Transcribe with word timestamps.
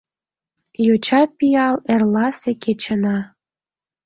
Йоча 0.85 1.21
пиал— 1.37 1.75
эрласе 1.93 2.51
кечына. 2.63 3.17